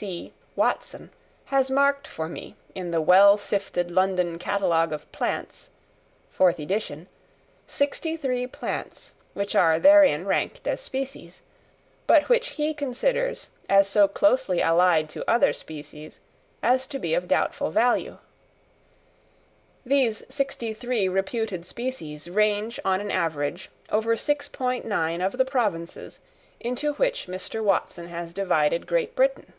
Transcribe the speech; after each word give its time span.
C. 0.00 0.34
Watson 0.56 1.08
has 1.46 1.70
marked 1.70 2.06
for 2.06 2.28
me 2.28 2.54
in 2.74 2.90
the 2.90 3.00
well 3.00 3.38
sifted 3.38 3.90
London 3.90 4.38
catalogue 4.38 4.92
of 4.92 5.10
Plants 5.10 5.70
(4th 6.38 6.58
edition) 6.58 7.08
sixty 7.66 8.14
three 8.14 8.46
plants 8.46 9.12
which 9.32 9.54
are 9.56 9.80
therein 9.80 10.26
ranked 10.26 10.66
as 10.68 10.82
species, 10.82 11.40
but 12.06 12.28
which 12.28 12.48
he 12.60 12.74
considers 12.74 13.48
as 13.70 13.88
so 13.88 14.06
closely 14.06 14.60
allied 14.60 15.08
to 15.08 15.24
other 15.30 15.54
species 15.54 16.20
as 16.62 16.86
to 16.88 16.98
be 16.98 17.14
of 17.14 17.26
doubtful 17.26 17.70
value: 17.70 18.18
these 19.86 20.22
sixty 20.28 20.74
three 20.74 21.08
reputed 21.08 21.64
species 21.64 22.28
range 22.28 22.78
on 22.84 23.00
an 23.00 23.10
average 23.10 23.70
over 23.88 24.14
6.9 24.14 25.24
of 25.24 25.38
the 25.38 25.44
provinces 25.46 26.20
into 26.60 26.92
which 26.96 27.28
Mr. 27.28 27.64
Watson 27.64 28.08
has 28.08 28.34
divided 28.34 28.86
Great 28.86 29.16
Britain. 29.16 29.54